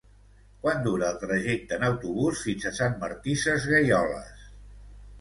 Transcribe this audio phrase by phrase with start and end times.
[0.63, 4.53] Quant dura el trajecte en autobús fins a Sant Martí Sesgueioles?